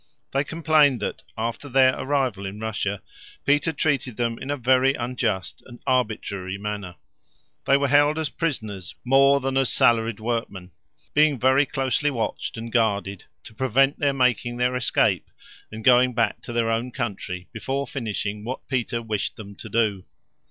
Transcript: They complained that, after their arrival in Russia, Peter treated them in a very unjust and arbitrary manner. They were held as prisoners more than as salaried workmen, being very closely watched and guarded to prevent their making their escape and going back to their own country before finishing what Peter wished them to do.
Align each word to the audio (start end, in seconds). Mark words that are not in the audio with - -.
They 0.31 0.43
complained 0.43 0.99
that, 1.03 1.21
after 1.37 1.69
their 1.69 1.95
arrival 1.95 2.43
in 2.47 2.59
Russia, 2.59 3.03
Peter 3.45 3.71
treated 3.71 4.17
them 4.17 4.39
in 4.39 4.49
a 4.49 4.57
very 4.57 4.95
unjust 4.95 5.61
and 5.67 5.79
arbitrary 5.85 6.57
manner. 6.57 6.95
They 7.65 7.77
were 7.77 7.87
held 7.87 8.17
as 8.17 8.27
prisoners 8.27 8.95
more 9.05 9.39
than 9.39 9.57
as 9.57 9.71
salaried 9.71 10.19
workmen, 10.19 10.71
being 11.13 11.37
very 11.37 11.67
closely 11.67 12.09
watched 12.09 12.57
and 12.57 12.71
guarded 12.71 13.25
to 13.43 13.53
prevent 13.53 13.99
their 13.99 14.11
making 14.11 14.57
their 14.57 14.75
escape 14.75 15.29
and 15.71 15.83
going 15.83 16.15
back 16.15 16.41
to 16.41 16.51
their 16.51 16.71
own 16.71 16.89
country 16.89 17.47
before 17.51 17.85
finishing 17.85 18.43
what 18.43 18.67
Peter 18.67 19.03
wished 19.03 19.35
them 19.35 19.53
to 19.57 19.69
do. 19.69 20.03